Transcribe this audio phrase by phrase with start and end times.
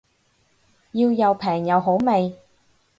[0.93, 2.35] 要又平又好味